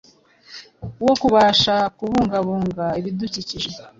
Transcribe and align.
wo 1.05 1.13
kubasha 1.21 1.75
kubungabunga 1.97 2.85
ibidukikije 2.99 3.69